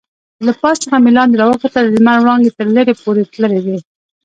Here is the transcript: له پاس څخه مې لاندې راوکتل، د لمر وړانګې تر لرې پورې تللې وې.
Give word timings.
له 0.45 0.51
پاس 0.61 0.77
څخه 0.83 0.97
مې 1.03 1.11
لاندې 1.17 1.39
راوکتل، 1.43 1.85
د 1.87 1.93
لمر 1.95 2.17
وړانګې 2.21 2.51
تر 2.57 2.67
لرې 2.75 2.93
پورې 3.03 3.23
تللې 3.31 3.59
وې. 3.65 3.77